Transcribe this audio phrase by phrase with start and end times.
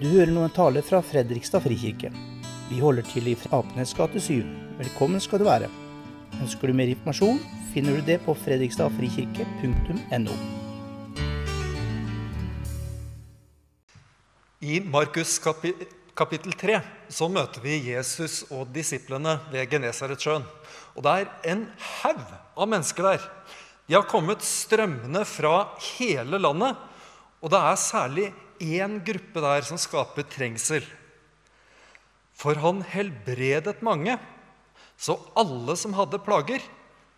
[0.00, 2.08] Du hører nå en tale fra Fredrikstad frikirke.
[2.70, 4.40] Vi holder til i Apenes gate 7.
[4.78, 5.68] Velkommen skal du være.
[6.40, 7.36] Ønsker du mer informasjon,
[7.74, 10.38] finner du det på fredrikstadfrikirke.no.
[14.64, 15.76] I Markus kapi
[16.16, 16.80] kapittel 3
[17.12, 20.48] så møter vi Jesus og disiplene ved Genesaretsjøen.
[20.96, 21.68] Og det er en
[22.00, 22.24] haug
[22.56, 23.20] av mennesker der.
[23.84, 26.72] De har kommet strømmende fra hele landet.
[27.44, 30.84] Og det er særlig én gruppe der som skaper trengsel.
[32.36, 34.16] For han helbredet mange,
[35.00, 36.62] så alle som hadde plager,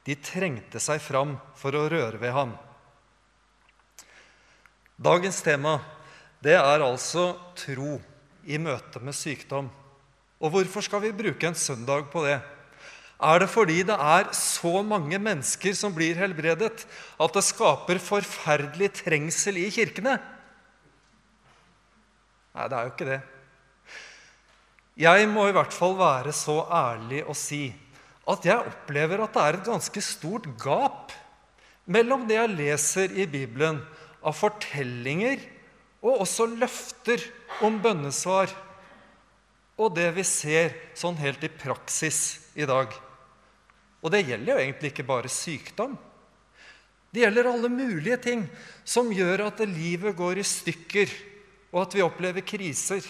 [0.07, 2.57] de trengte seg fram for å røre ved ham.
[5.03, 5.79] Dagens tema
[6.43, 8.01] det er altså tro
[8.47, 9.69] i møte med sykdom.
[10.43, 12.41] Og hvorfor skal vi bruke en søndag på det?
[13.23, 16.83] Er det fordi det er så mange mennesker som blir helbredet,
[17.23, 20.17] at det skaper forferdelig trengsel i kirkene?
[22.53, 23.21] Nei, det er jo ikke det.
[25.03, 27.65] Jeg må i hvert fall være så ærlig å si
[28.29, 31.15] at jeg opplever at det er et ganske stort gap
[31.91, 33.81] mellom det jeg leser i Bibelen
[34.23, 35.41] av fortellinger
[36.03, 37.25] og også løfter
[37.65, 38.51] om bønnesvar,
[39.79, 42.21] og det vi ser sånn helt i praksis
[42.59, 42.91] i dag.
[44.03, 45.95] Og det gjelder jo egentlig ikke bare sykdom.
[47.13, 48.45] Det gjelder alle mulige ting
[48.85, 51.11] som gjør at livet går i stykker,
[51.73, 53.05] og at vi opplever kriser.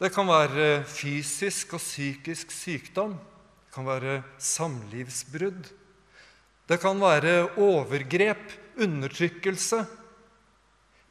[0.00, 3.14] Det kan være fysisk og psykisk sykdom.
[3.16, 5.70] Det kan være samlivsbrudd.
[6.68, 9.84] Det kan være overgrep, undertrykkelse,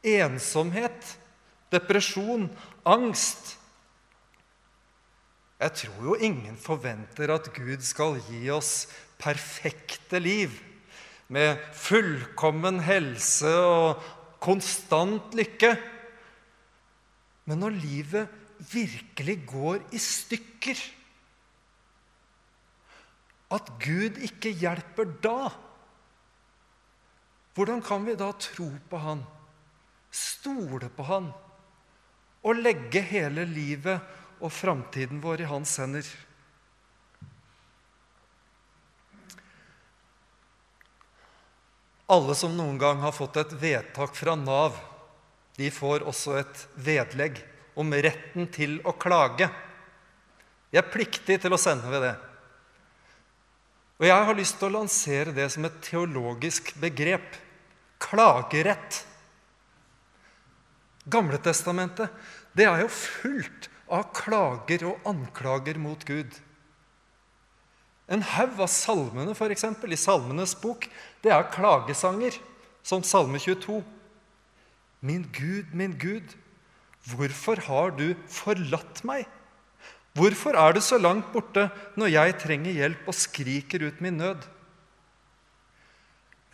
[0.04, 1.18] ensomhet,
[1.72, 2.48] depresjon,
[2.84, 3.56] angst.
[5.60, 8.86] Jeg tror jo ingen forventer at Gud skal gi oss
[9.18, 10.52] perfekte liv
[11.32, 14.02] med fullkommen helse og
[14.44, 15.72] konstant lykke.
[17.44, 18.40] Men når livet
[18.72, 20.78] virkelig går i stykker,
[23.54, 25.52] at Gud ikke hjelper da,
[27.54, 29.20] hvordan kan vi da tro på Han,
[30.10, 31.28] stole på Han
[32.44, 34.00] og legge hele livet
[34.40, 36.08] og framtiden vår i Hans hender?
[42.10, 44.74] Alle som noen gang har fått et vedtak fra Nav,
[45.56, 47.38] de får også et vedlegg
[47.78, 49.48] om retten til å klage.
[50.70, 52.14] De er pliktige til å sende ved det.
[54.02, 57.36] Og jeg har lyst til å lansere det som et teologisk begrep
[58.02, 59.04] klagerett.
[61.06, 62.10] Gamletestamentet
[62.56, 66.34] det er jo fullt av klager og anklager mot Gud.
[68.10, 70.88] En haug av salmene eksempel, i Salmenes bok
[71.22, 72.36] det er klagesanger,
[72.84, 73.80] som Salme 22.
[75.04, 76.32] Min Gud, min Gud,
[77.12, 79.26] hvorfor har du forlatt meg?
[80.14, 81.66] Hvorfor er du så langt borte
[81.98, 84.46] når jeg trenger hjelp og skriker ut min nød?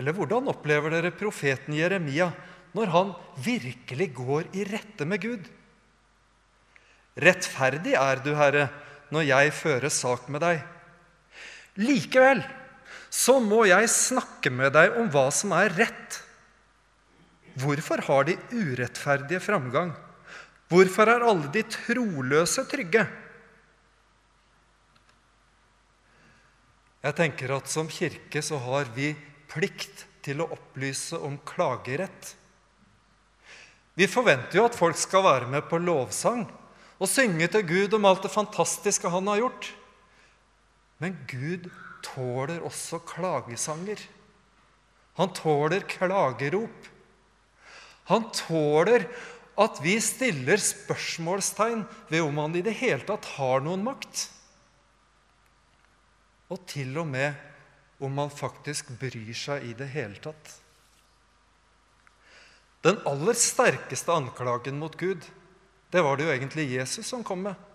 [0.00, 2.31] Eller hvordan opplever dere profeten Jeremia
[2.75, 3.10] når han
[3.44, 5.44] virkelig går i rette med Gud?
[7.21, 8.71] Rettferdig er du, Herre,
[9.12, 10.62] når jeg fører sak med deg.
[11.78, 12.41] Likevel
[13.10, 16.21] så må jeg snakke med deg om hva som er rett.
[17.59, 19.94] Hvorfor har de urettferdige framgang?
[20.71, 23.06] Hvorfor er alle de troløse trygge?
[27.00, 29.15] Jeg tenker at Som kirke så har vi
[29.50, 32.37] plikt til å opplyse om klagerett.
[33.97, 36.44] Vi forventer jo at folk skal være med på lovsang
[37.00, 39.72] og synge til Gud om alt det fantastiske han har gjort.
[41.00, 41.71] Men Gud
[42.05, 44.00] tåler også klagesanger.
[45.16, 46.89] Han tåler klagerop.
[48.10, 49.06] Han tåler
[49.60, 54.26] at vi stiller spørsmålstegn ved om han i det hele tatt har noen makt.
[56.50, 57.38] Og til og med
[58.03, 60.56] om han faktisk bryr seg i det hele tatt.
[62.81, 65.27] Den aller sterkeste anklagen mot Gud
[65.91, 67.66] det var det jo egentlig Jesus som kom med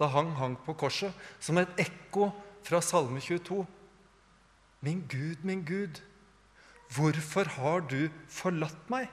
[0.00, 1.12] da han hang på korset,
[1.44, 2.30] som et ekko
[2.64, 3.66] fra Salme 22.
[4.80, 6.00] Min Gud, min Gud,
[6.96, 9.10] hvorfor har du forlatt meg?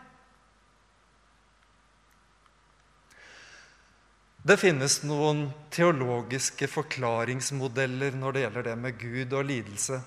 [4.47, 9.97] Det finnes noen teologiske forklaringsmodeller når det gjelder det med Gud og lidelse.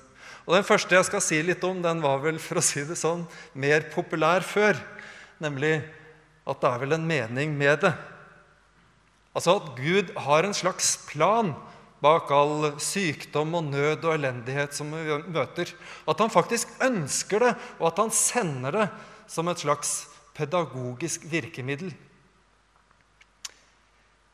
[0.47, 2.97] Og Den første jeg skal si litt om, den var vel for å si det
[2.97, 4.81] sånn, mer populær før.
[5.45, 5.83] Nemlig
[6.49, 7.93] at det er vel en mening med det.
[9.37, 11.53] Altså at Gud har en slags plan
[12.01, 15.69] bak all sykdom og nød og elendighet som vi møter.
[16.09, 18.89] At han faktisk ønsker det, og at han sender det
[19.29, 19.99] som et slags
[20.39, 21.93] pedagogisk virkemiddel.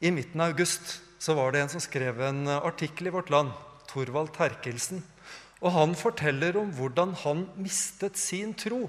[0.07, 3.51] I midten av august så var det en som skrev en artikkel i Vårt Land,
[3.91, 5.01] Thorvald Terkelsen.
[5.59, 8.85] Og han forteller om hvordan han mistet sin tro.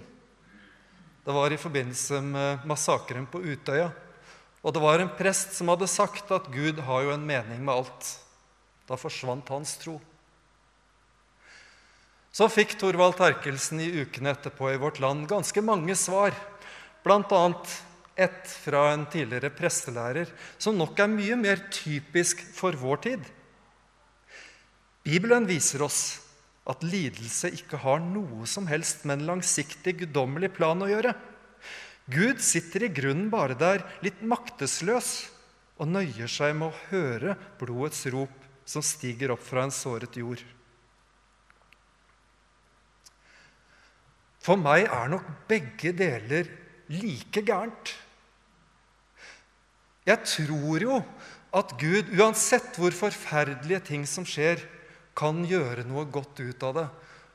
[1.26, 3.88] Det var i forbindelse med massakren på Utøya.
[4.62, 7.74] Og det var en prest som hadde sagt at Gud har jo en mening med
[7.74, 8.12] alt.
[8.86, 9.98] Da forsvant hans tro.
[12.30, 16.36] Så fikk Thorvald Terkelsen i ukene etterpå i Vårt Land ganske mange svar,
[17.02, 17.44] bl.a.
[18.18, 23.28] ett fra en tidligere prestelærer, som nok er mye mer typisk for vår tid.
[25.06, 26.02] Bibelen viser oss
[26.68, 31.14] at lidelse ikke har noe som helst med en langsiktig, guddommelig plan å gjøre.
[32.12, 35.30] Gud sitter i grunnen bare der, litt maktesløs,
[35.78, 38.34] og nøyer seg med å høre blodets rop
[38.68, 40.42] som stiger opp fra en såret jord.
[44.44, 46.50] For meg er nok begge deler
[46.92, 47.94] like gærent.
[50.08, 51.02] Jeg tror jo
[51.58, 54.62] at Gud, uansett hvor forferdelige ting som skjer,
[55.18, 56.88] kan gjøre noe godt ut av det.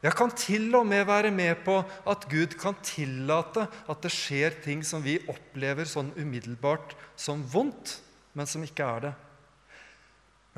[0.02, 1.76] Jeg kan til og med være med på
[2.10, 8.00] at Gud kan tillate at det skjer ting som vi opplever sånn umiddelbart som vondt,
[8.34, 9.12] men som ikke er det.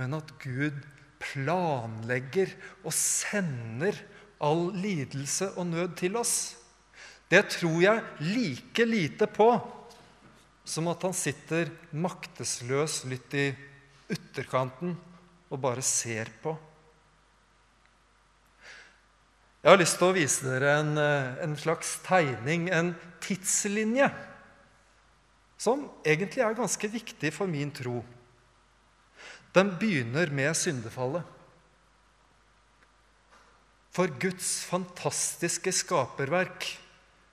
[0.00, 0.78] Men at Gud
[1.20, 2.52] planlegger
[2.82, 3.98] og sender
[4.44, 6.56] all lidelse og nød til oss,
[7.32, 9.48] det tror jeg like lite på
[10.64, 13.50] som at han sitter maktesløs litt i
[14.12, 14.94] ytterkanten
[15.52, 16.54] og bare ser på.
[19.64, 22.92] Jeg har lyst til å vise dere en, eh, en, slags tegning, en
[23.24, 24.10] tidslinje,
[25.56, 28.02] som egentlig er ganske viktig for min tro.
[29.56, 31.24] Den begynner med syndefallet.
[33.94, 36.66] For Guds fantastiske skaperverk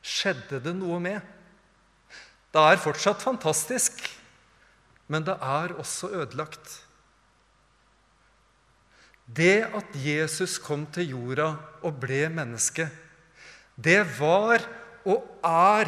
[0.05, 1.19] skjedde det noe med.
[2.51, 4.01] Det er fortsatt fantastisk,
[5.07, 6.81] men det er også ødelagt.
[9.27, 12.89] Det at Jesus kom til jorda og ble menneske,
[13.79, 14.65] det var
[15.07, 15.87] og er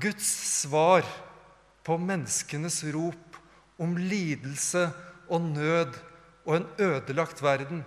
[0.00, 0.28] Guds
[0.62, 1.02] svar
[1.84, 3.40] på menneskenes rop
[3.78, 4.86] om lidelse
[5.28, 5.98] og nød
[6.44, 7.82] og en ødelagt verden.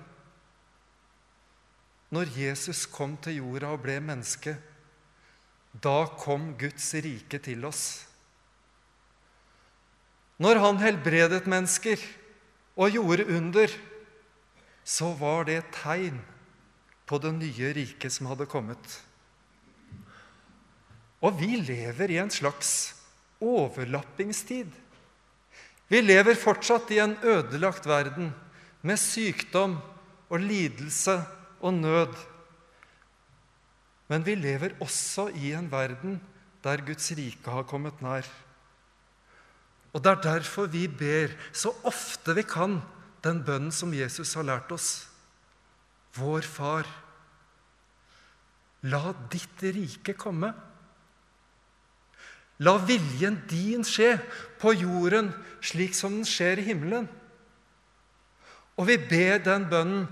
[2.11, 4.57] Når Jesus kom til jorda og ble menneske,
[5.83, 8.06] da kom Guds rike til oss.
[10.37, 12.01] Når han helbredet mennesker
[12.77, 13.71] og gjorde under,
[14.85, 16.19] så var det et tegn
[17.07, 18.99] på det nye riket som hadde kommet.
[21.25, 22.93] Og vi lever i en slags
[23.41, 24.69] overlappingstid.
[25.87, 28.33] Vi lever fortsatt i en ødelagt verden
[28.85, 29.77] med sykdom
[30.29, 31.17] og lidelse
[31.63, 32.13] og nød.
[34.07, 36.19] Men vi lever også i en verden
[36.63, 38.27] der Guds rike har kommet nær.
[39.97, 42.77] Og det er derfor vi ber så ofte vi kan
[43.25, 45.07] den bønnen som Jesus har lært oss.
[46.13, 46.85] Vår Far,
[48.85, 50.51] la ditt rike komme.
[52.61, 54.15] La viljen din skje
[54.61, 55.31] på jorden
[55.65, 57.09] slik som den skjer i himmelen.
[58.77, 60.07] Og vi ber den bønnen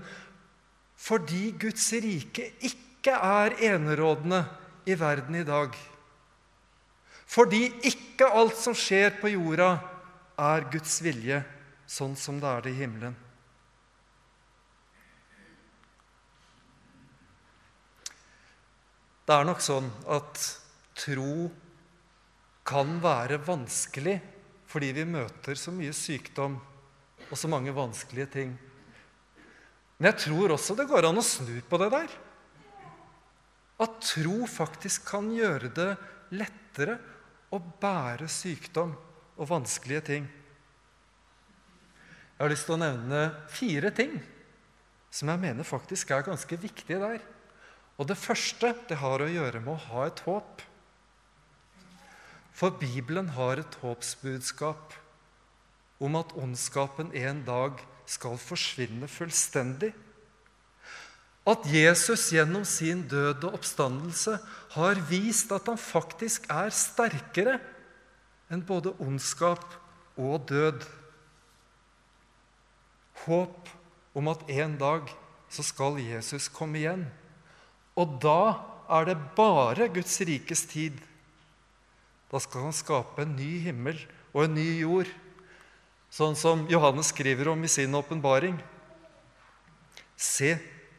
[0.98, 4.42] fordi Guds rike ikke er enerådende
[4.86, 5.76] i verden i dag.
[7.26, 9.74] Fordi ikke alt som skjer på jorda,
[10.36, 11.40] er Guds vilje
[11.88, 13.14] sånn som det er det i himmelen.
[19.26, 20.42] Det er nok sånn at
[20.94, 21.48] tro
[22.66, 24.20] kan være vanskelig
[24.70, 26.54] fordi vi møter så mye sykdom
[27.26, 28.52] og så mange vanskelige ting.
[29.96, 32.14] Men jeg tror også det går an å snu på det der.
[33.82, 35.90] At tro faktisk kan gjøre det
[36.36, 36.98] lettere
[37.56, 38.94] å bære sykdom
[39.36, 40.26] og vanskelige ting.
[42.36, 44.18] Jeg har lyst til å nevne fire ting
[45.08, 47.22] som jeg mener faktisk er ganske viktige der.
[47.96, 50.60] Og det første det har å gjøre med å ha et håp.
[52.56, 54.96] For Bibelen har et håpsbudskap
[56.00, 59.94] om at ondskapen en dag skal forsvinne fullstendig.
[61.46, 64.38] At Jesus gjennom sin død og oppstandelse
[64.74, 67.60] har vist at han faktisk er sterkere
[68.50, 69.62] enn både ondskap
[70.18, 70.82] og død
[73.26, 73.70] håp
[74.16, 75.12] om at en dag
[75.52, 77.04] så skal Jesus komme igjen.
[77.96, 78.56] Og da
[78.98, 80.98] er det bare Guds rikes tid.
[82.30, 84.00] Da skal han skape en ny himmel
[84.34, 85.10] og en ny jord,
[86.10, 88.58] sånn som Johannes skriver om i sin åpenbaring.
[90.16, 90.56] Se,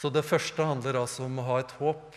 [0.00, 2.14] Så det første handler altså om å ha et håp.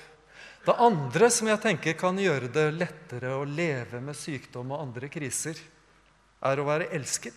[0.64, 5.10] Det andre som jeg tenker kan gjøre det lettere å leve med sykdom og andre
[5.12, 5.58] kriser,
[6.44, 7.36] er å være elsket.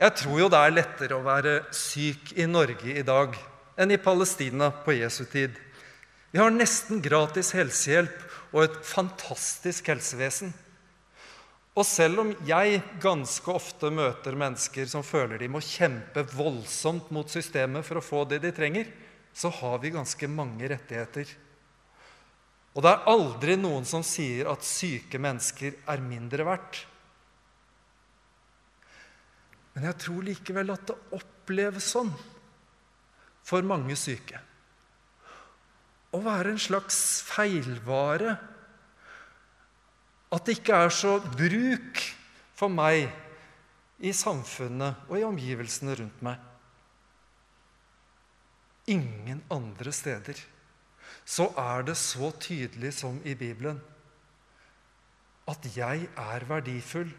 [0.00, 3.36] Jeg tror jo det er lettere å være syk i Norge i dag
[3.80, 5.52] enn i Palestina på Jesu tid.
[6.32, 10.54] Vi har nesten gratis helsehjelp og et fantastisk helsevesen.
[11.78, 17.30] Og selv om jeg ganske ofte møter mennesker som føler de må kjempe voldsomt mot
[17.30, 18.90] systemet for å få det de trenger,
[19.32, 21.30] så har vi ganske mange rettigheter.
[22.74, 26.84] Og det er aldri noen som sier at syke mennesker er mindre verdt.
[29.74, 32.10] Men jeg tror likevel at det oppleves sånn
[33.46, 34.38] for mange syke.
[36.10, 38.34] Å være en slags feilvare.
[40.30, 42.02] At det ikke er så bruk
[42.54, 43.08] for meg
[44.00, 46.38] i samfunnet og i omgivelsene rundt meg.
[48.90, 50.38] Ingen andre steder
[51.26, 53.80] så er det så tydelig som i Bibelen
[55.50, 57.10] at jeg er verdifull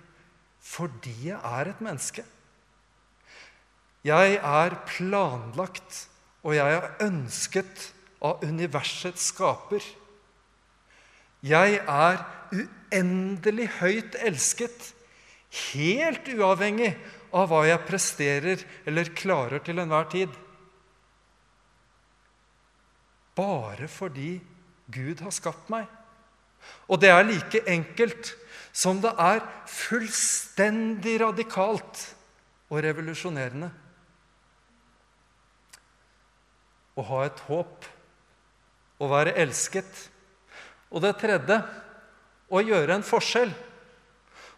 [0.61, 2.23] fordi jeg er et menneske.
[4.05, 6.09] Jeg er planlagt,
[6.43, 7.87] og jeg er ønsket
[8.21, 9.81] av universets skaper.
[11.41, 12.21] Jeg er
[12.53, 14.93] uendelig høyt elsket,
[15.73, 16.93] helt uavhengig
[17.31, 20.31] av hva jeg presterer eller klarer til enhver tid.
[23.35, 24.39] Bare fordi
[24.91, 25.87] Gud har skapt meg.
[26.91, 28.35] Og det er like enkelt
[28.71, 32.03] som det er fullstendig radikalt
[32.71, 33.71] og revolusjonerende
[36.95, 37.87] å ha et håp,
[39.01, 39.89] å være elsket.
[40.91, 41.57] Og det tredje
[42.51, 43.51] å gjøre en forskjell.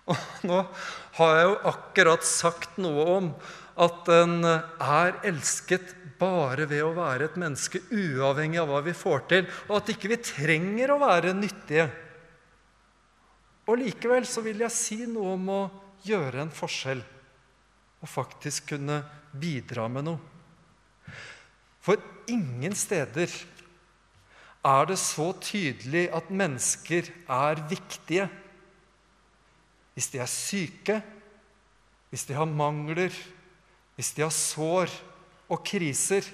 [0.09, 0.62] Og nå
[1.19, 3.29] har jeg jo akkurat sagt noe om
[3.83, 9.23] at en er elsket bare ved å være et menneske, uavhengig av hva vi får
[9.31, 11.88] til, og at ikke vi trenger å være nyttige.
[13.69, 15.62] Og likevel så vil jeg si noe om å
[16.03, 17.01] gjøre en forskjell
[18.03, 19.00] og faktisk kunne
[19.39, 20.19] bidra med noe.
[21.83, 22.00] For
[22.31, 23.31] ingen steder
[24.63, 28.29] er det så tydelig at mennesker er viktige.
[29.93, 31.01] Hvis de er syke,
[32.10, 33.12] hvis de har mangler,
[33.96, 34.91] hvis de har sår
[35.51, 36.25] og kriser,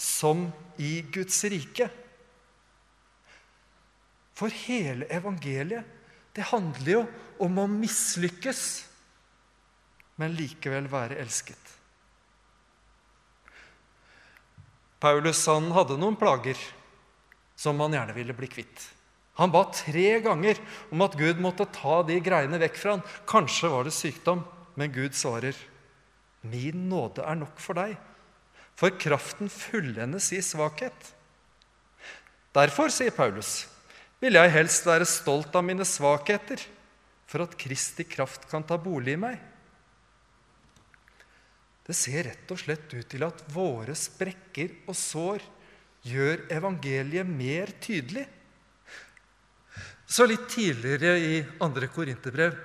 [0.00, 0.46] som
[0.80, 1.90] i Guds rike.
[4.32, 5.84] For hele evangeliet,
[6.32, 7.02] det handler jo
[7.44, 8.62] om å mislykkes,
[10.16, 11.76] men likevel være elsket.
[15.00, 16.56] Paulus han hadde noen plager
[17.60, 18.86] som han gjerne ville bli kvitt.
[19.40, 20.58] Han ba tre ganger
[20.92, 23.04] om at Gud måtte ta de greiene vekk fra han.
[23.28, 24.42] Kanskje var det sykdom,
[24.76, 25.56] men Gud svarer,
[26.42, 27.98] 'Min nåde er nok for deg,
[28.74, 31.12] for kraften fullendes i svakhet.'
[32.52, 33.68] Derfor, sier Paulus,
[34.20, 36.58] vil jeg helst være stolt av mine svakheter,
[37.26, 39.38] for at Kristi kraft kan ta bolig i meg.
[41.86, 45.44] Det ser rett og slett ut til at våre sprekker og sår
[46.06, 48.26] gjør evangeliet mer tydelig.
[50.10, 51.86] Så litt tidligere i 2.
[51.94, 52.56] Korinterbrev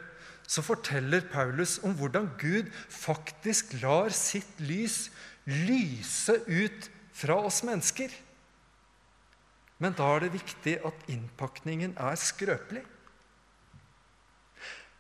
[0.46, 5.10] så forteller Paulus om hvordan Gud faktisk lar sitt lys
[5.46, 8.10] lyse ut fra oss mennesker.
[9.82, 12.84] Men da er det viktig at innpakningen er skrøpelig.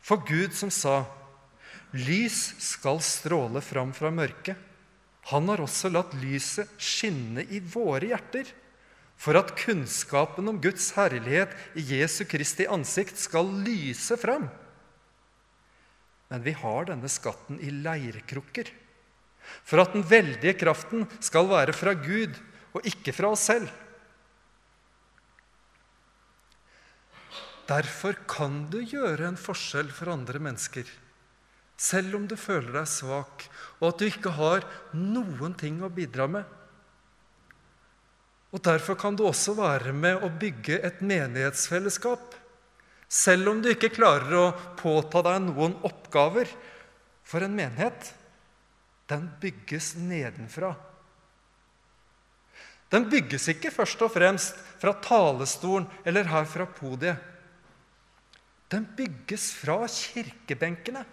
[0.05, 1.05] For Gud som sa
[1.95, 4.57] Lys skal stråle fram fra mørket.
[5.31, 8.49] Han har også latt lyset skinne i våre hjerter,
[9.17, 14.49] for at kunnskapen om Guds herlighet i Jesu Kristi ansikt skal lyse fram.
[16.29, 18.69] Men vi har denne skatten i leirkrukker,
[19.65, 22.37] for at den veldige kraften skal være fra Gud
[22.75, 23.71] og ikke fra oss selv.
[27.65, 30.85] Derfor kan du gjøre en forskjell for andre mennesker
[31.77, 33.47] selv om du føler deg svak,
[33.81, 34.65] og at du ikke har
[34.95, 36.45] noen ting å bidra med.
[38.55, 42.37] Og Derfor kan du også være med å bygge et menighetsfellesskap.
[43.11, 44.45] Selv om du ikke klarer å
[44.79, 46.47] påta deg noen oppgaver.
[47.25, 48.13] For en menighet,
[49.11, 50.71] den bygges nedenfra.
[52.93, 57.19] Den bygges ikke først og fremst fra talestolen eller her fra podiet.
[58.71, 61.03] Den bygges fra kirkebenkene.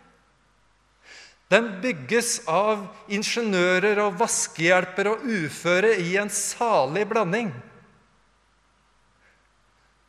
[1.52, 7.50] Den bygges av ingeniører og vaskehjelper og uføre i en salig blanding.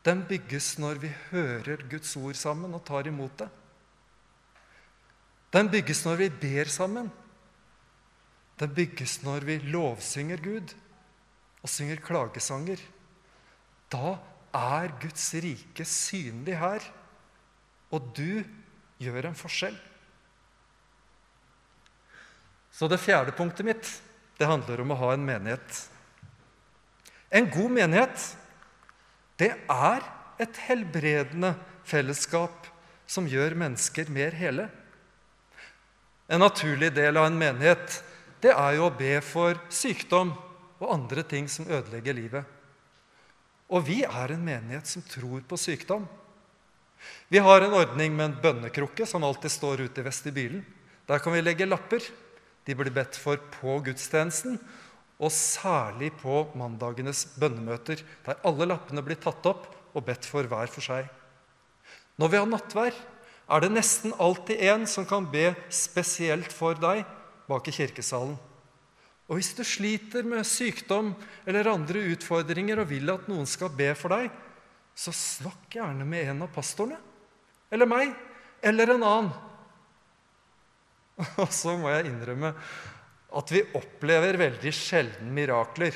[0.08, 3.50] Den bygges når vi hører Guds ord sammen og tar imot det.
[5.54, 7.12] Den bygges når vi ber sammen.
[8.60, 10.74] Den bygges når vi lovsynger Gud
[11.64, 12.80] og synger klagesanger.
[13.92, 14.18] Da
[14.54, 16.86] er Guds rike synlig her,
[17.94, 18.44] og du
[19.02, 19.76] gjør en forskjell.
[22.74, 23.90] Så det fjerde punktet mitt
[24.40, 25.84] det handler om å ha en menighet.
[27.30, 28.24] En god menighet,
[29.38, 30.06] det er
[30.42, 31.54] et helbredende
[31.86, 32.68] fellesskap
[33.10, 34.68] som gjør mennesker mer hele.
[36.28, 38.02] En naturlig del av en menighet
[38.44, 40.34] det er jo å be for sykdom
[40.82, 42.44] og andre ting som ødelegger livet.
[43.72, 46.04] Og vi er en menighet som tror på sykdom.
[47.32, 50.66] Vi har en ordning med en bønnekrukke som alltid står ute i vestibylen.
[51.08, 52.04] Der kan vi legge lapper.
[52.64, 54.60] De blir bedt for på gudstjenesten,
[55.24, 60.72] og særlig på mandagenes bønnemøter, der alle lappene blir tatt opp og bedt for hver
[60.72, 61.10] for seg.
[62.20, 62.96] Når vi har nattvær,
[63.54, 67.04] er det nesten alltid en som kan be spesielt for deg
[67.50, 68.36] bak i kirkesalen.
[69.28, 71.14] Og hvis du sliter med sykdom
[71.48, 74.28] eller andre utfordringer og vil at noen skal be for deg,
[74.94, 77.00] så snakk gjerne med en av pastorene.
[77.74, 78.12] Eller meg.
[78.64, 79.32] Eller en annen.
[81.44, 82.54] Og så må jeg innrømme
[83.34, 85.96] at vi opplever veldig sjelden mirakler.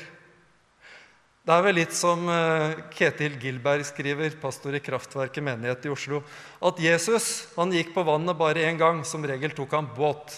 [1.48, 6.20] Det er vel litt som eh, Ketil Gilberg skriver, pastor i Kraftverket menighet i Oslo,
[6.60, 9.00] at Jesus han gikk på vannet bare én gang.
[9.06, 10.34] Som regel tok han båt.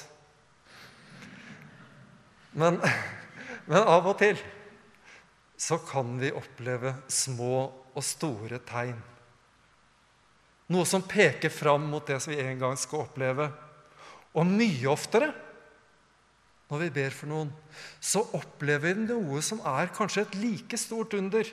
[2.54, 2.78] Men,
[3.70, 4.38] men av og til
[5.60, 7.56] så kan vi oppleve små
[7.90, 8.96] og store tegn.
[10.70, 13.50] Noe som peker fram mot det som vi en gang skal oppleve.
[14.38, 15.32] Og mye oftere
[16.70, 17.48] når vi ber for noen,
[17.98, 21.48] så opplever vi noe som er kanskje et like stort under,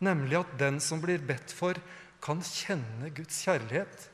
[0.00, 1.76] nemlig at den som blir bedt for,
[2.24, 4.06] kan kjenne Guds kjærlighet.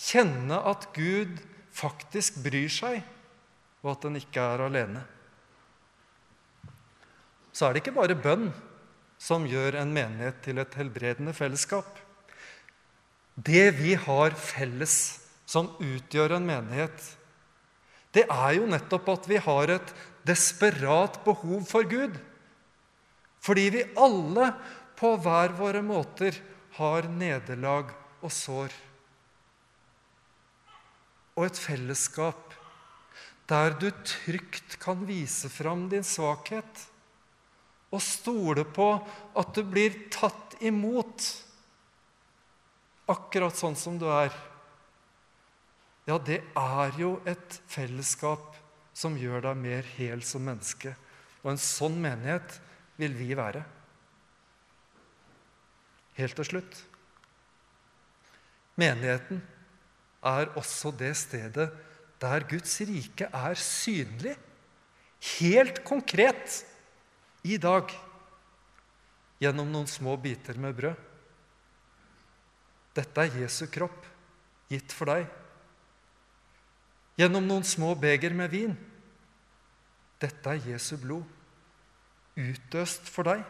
[0.00, 1.36] Kjenne at Gud
[1.76, 3.04] faktisk bryr seg,
[3.84, 5.04] og at den ikke er alene.
[7.52, 8.48] Så er det ikke bare bønn
[9.20, 12.00] som gjør en menighet til et helbredende fellesskap.
[13.36, 16.98] Det vi har felles som utgjør en menighet,
[18.16, 19.92] det er jo nettopp at vi har et
[20.26, 22.16] desperat behov for Gud.
[23.44, 24.50] Fordi vi alle
[24.98, 26.38] på hver våre måter
[26.78, 27.92] har nederlag
[28.24, 28.72] og sår.
[31.36, 32.56] Og et fellesskap
[33.46, 36.86] der du trygt kan vise fram din svakhet
[37.94, 38.88] og stole på
[39.38, 41.28] at du blir tatt imot
[43.12, 44.32] akkurat sånn som du er.
[46.06, 48.54] Ja, det er jo et fellesskap
[48.96, 50.94] som gjør deg mer hel som menneske.
[51.42, 52.60] Og en sånn menighet
[53.00, 53.64] vil vi være.
[56.16, 56.78] Helt til slutt
[58.76, 59.40] Menigheten
[60.26, 61.70] er også det stedet
[62.20, 64.34] der Guds rike er synlig,
[65.38, 66.62] helt konkret,
[67.46, 67.92] i dag
[69.38, 70.96] gjennom noen små biter med brød.
[72.96, 74.08] Dette er Jesu kropp,
[74.72, 75.28] gitt for deg.
[77.16, 78.76] Gjennom noen små beger med vin.
[80.20, 81.24] Dette er Jesu blod,
[82.36, 83.42] utøst for deg.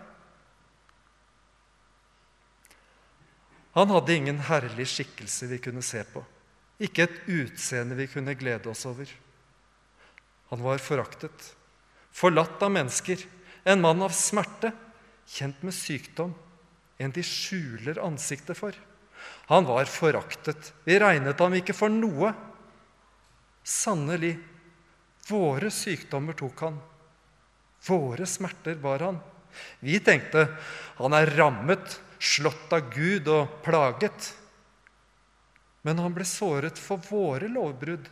[3.77, 6.23] Han hadde ingen herlig skikkelse vi kunne se på.
[6.81, 9.11] Ikke et utseende vi kunne glede oss over.
[10.51, 11.53] Han var foraktet,
[12.15, 13.21] forlatt av mennesker,
[13.67, 14.71] en mann av smerte,
[15.27, 16.35] kjent med sykdom,
[17.03, 18.77] en de skjuler ansiktet for.
[19.51, 22.31] Han var foraktet, vi regnet ham ikke for noe.
[23.67, 24.37] Sannelig,
[25.27, 26.77] våre sykdommer tok han,
[27.89, 29.19] våre smerter bar han.
[29.83, 30.47] Vi tenkte
[31.01, 34.31] han er rammet, slått av Gud og plaget.
[35.83, 38.07] Men han ble såret for våre lovbrudd,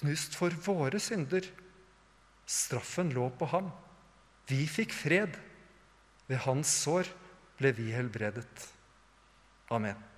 [0.00, 1.44] knust for våre synder.
[2.44, 3.70] Straffen lå på ham.
[4.48, 5.36] Vi fikk fred.
[6.24, 7.08] Ved hans sår
[7.60, 8.68] ble vi helbredet.
[9.72, 10.13] Amen.